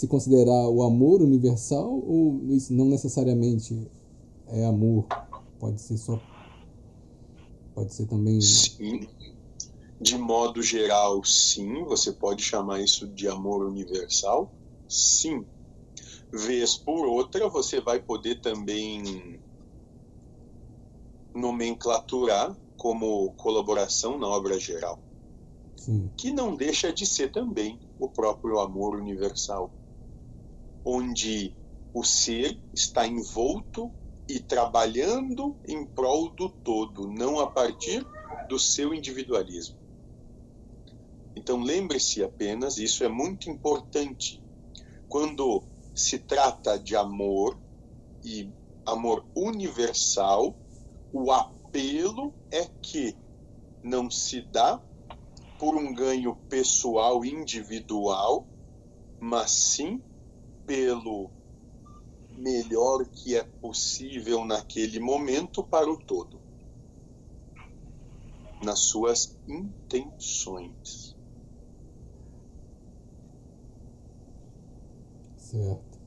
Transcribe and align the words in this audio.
se 0.00 0.06
considerar 0.06 0.68
o 0.68 0.84
amor 0.84 1.20
universal 1.22 1.90
ou 2.06 2.40
isso 2.50 2.72
não 2.72 2.84
necessariamente 2.84 3.90
é 4.46 4.64
amor? 4.64 5.04
Pode 5.58 5.80
ser 5.80 5.98
só. 5.98 6.20
Pode 7.74 7.92
ser 7.92 8.06
também. 8.06 8.40
Sim. 8.40 9.08
De 10.00 10.16
modo 10.16 10.62
geral, 10.62 11.24
sim. 11.24 11.82
Você 11.86 12.12
pode 12.12 12.44
chamar 12.44 12.80
isso 12.80 13.08
de 13.08 13.26
amor 13.26 13.66
universal? 13.66 14.52
Sim. 14.88 15.44
Vez 16.32 16.76
por 16.76 17.04
outra, 17.08 17.48
você 17.48 17.80
vai 17.80 18.00
poder 18.00 18.40
também 18.40 19.40
nomenclaturar 21.34 22.56
como 22.76 23.32
colaboração 23.32 24.16
na 24.16 24.28
obra 24.28 24.60
geral. 24.60 25.00
Sim. 25.74 26.08
Que 26.16 26.30
não 26.30 26.54
deixa 26.54 26.92
de 26.92 27.04
ser 27.04 27.32
também 27.32 27.80
o 27.98 28.08
próprio 28.08 28.60
amor 28.60 28.94
universal 28.94 29.72
onde 30.90 31.54
o 31.92 32.02
ser 32.02 32.58
está 32.72 33.06
envolto 33.06 33.92
e 34.26 34.40
trabalhando 34.40 35.54
em 35.66 35.84
prol 35.84 36.30
do 36.30 36.48
todo, 36.48 37.06
não 37.12 37.38
a 37.38 37.46
partir 37.46 38.06
do 38.48 38.58
seu 38.58 38.94
individualismo. 38.94 39.76
Então 41.36 41.60
lembre-se 41.60 42.24
apenas, 42.24 42.78
isso 42.78 43.04
é 43.04 43.08
muito 43.08 43.50
importante, 43.50 44.42
quando 45.10 45.62
se 45.94 46.18
trata 46.20 46.78
de 46.78 46.96
amor 46.96 47.60
e 48.24 48.50
amor 48.86 49.26
universal, 49.36 50.56
o 51.12 51.30
apelo 51.30 52.32
é 52.50 52.64
que 52.80 53.14
não 53.82 54.10
se 54.10 54.40
dá 54.40 54.82
por 55.58 55.76
um 55.76 55.92
ganho 55.92 56.34
pessoal 56.48 57.26
individual, 57.26 58.46
mas 59.20 59.50
sim 59.50 60.02
pelo 60.68 61.30
melhor 62.30 63.06
que 63.06 63.34
é 63.34 63.42
possível 63.42 64.44
naquele 64.44 65.00
momento 65.00 65.64
para 65.64 65.90
o 65.90 65.98
todo, 66.04 66.38
nas 68.62 68.80
suas 68.80 69.34
intenções. 69.48 71.16
Certo. 75.38 75.97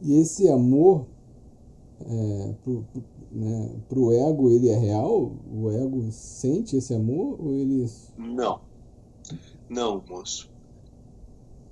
E 0.00 0.18
esse 0.20 0.48
amor 0.48 1.06
é, 2.00 2.54
pro, 2.62 2.84
pro, 3.88 4.10
né, 4.10 4.28
ego, 4.30 4.50
ele 4.50 4.68
é 4.68 4.76
real? 4.76 5.32
O 5.52 5.70
ego 5.70 6.10
sente 6.12 6.76
esse 6.76 6.94
amor 6.94 7.36
ou 7.40 7.54
ele... 7.54 7.90
Não. 8.16 8.60
Não, 9.68 10.02
moço. 10.08 10.50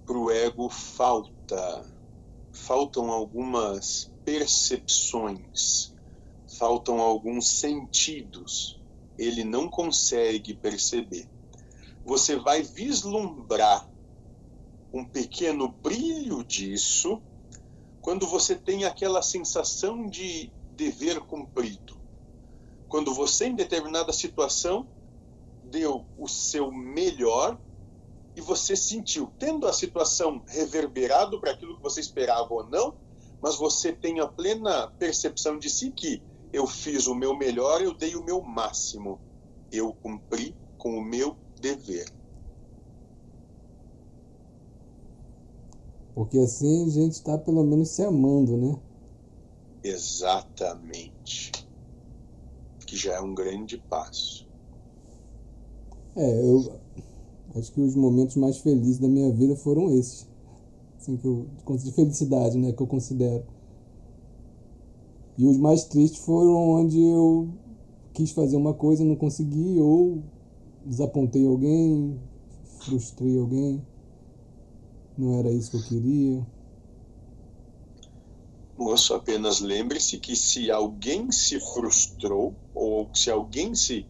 Pro 0.04 0.30
ego 0.30 0.68
falta... 0.68 1.94
Faltam 2.52 3.10
algumas 3.10 4.10
percepções, 4.24 5.94
faltam 6.58 7.00
alguns 7.00 7.46
sentidos. 7.46 8.80
Ele 9.18 9.44
não 9.44 9.68
consegue 9.68 10.54
perceber. 10.54 11.28
Você 12.04 12.34
vai 12.36 12.62
vislumbrar 12.62 13.86
um 14.90 15.04
pequeno 15.04 15.68
brilho 15.68 16.42
disso 16.42 17.20
quando 18.06 18.24
você 18.24 18.54
tem 18.54 18.84
aquela 18.84 19.20
sensação 19.20 20.06
de 20.06 20.48
dever 20.76 21.18
cumprido. 21.22 21.98
Quando 22.88 23.12
você, 23.12 23.46
em 23.46 23.56
determinada 23.56 24.12
situação, 24.12 24.86
deu 25.64 26.06
o 26.16 26.28
seu 26.28 26.70
melhor 26.70 27.58
e 28.36 28.40
você 28.40 28.76
sentiu, 28.76 29.32
tendo 29.40 29.66
a 29.66 29.72
situação 29.72 30.40
reverberado 30.46 31.40
para 31.40 31.50
aquilo 31.50 31.78
que 31.78 31.82
você 31.82 32.00
esperava 32.00 32.46
ou 32.54 32.64
não, 32.68 32.94
mas 33.42 33.56
você 33.56 33.92
tem 33.92 34.20
a 34.20 34.28
plena 34.28 34.86
percepção 35.00 35.58
de 35.58 35.68
si 35.68 35.90
que 35.90 36.22
eu 36.52 36.64
fiz 36.64 37.08
o 37.08 37.14
meu 37.14 37.36
melhor, 37.36 37.82
eu 37.82 37.92
dei 37.92 38.14
o 38.14 38.24
meu 38.24 38.40
máximo, 38.40 39.20
eu 39.72 39.92
cumpri 39.92 40.54
com 40.78 40.96
o 40.96 41.04
meu 41.04 41.36
dever. 41.60 42.06
Porque 46.16 46.38
assim 46.38 46.86
a 46.86 46.88
gente 46.88 47.12
está 47.12 47.36
pelo 47.36 47.62
menos 47.62 47.90
se 47.90 48.02
amando, 48.02 48.56
né? 48.56 48.74
Exatamente. 49.84 51.52
Que 52.86 52.96
já 52.96 53.16
é 53.16 53.20
um 53.20 53.34
grande 53.34 53.76
passo. 53.76 54.48
É, 56.16 56.40
eu 56.40 56.80
acho 57.54 57.70
que 57.70 57.82
os 57.82 57.94
momentos 57.94 58.34
mais 58.36 58.56
felizes 58.56 58.98
da 58.98 59.06
minha 59.06 59.30
vida 59.30 59.54
foram 59.56 59.90
esses. 59.90 60.26
Assim, 60.98 61.18
que 61.18 61.26
eu, 61.26 61.46
de 61.76 61.92
felicidade, 61.92 62.56
né? 62.56 62.72
Que 62.72 62.82
eu 62.82 62.86
considero. 62.86 63.44
E 65.36 65.46
os 65.46 65.58
mais 65.58 65.84
tristes 65.84 66.24
foram 66.24 66.56
onde 66.80 66.98
eu 66.98 67.50
quis 68.14 68.30
fazer 68.30 68.56
uma 68.56 68.72
coisa 68.72 69.02
e 69.02 69.06
não 69.06 69.16
consegui, 69.16 69.78
ou 69.78 70.22
desapontei 70.82 71.46
alguém, 71.46 72.18
frustrei 72.78 73.38
alguém 73.38 73.84
não 75.16 75.38
era 75.38 75.50
isso 75.50 75.70
que 75.70 75.76
eu 75.76 75.82
queria. 75.82 76.46
Moço, 78.76 79.14
apenas 79.14 79.60
lembre-se 79.60 80.18
que 80.18 80.36
se 80.36 80.70
alguém 80.70 81.32
se 81.32 81.58
frustrou 81.58 82.54
ou 82.74 83.08
se 83.14 83.30
alguém 83.30 83.74
se 83.74 84.06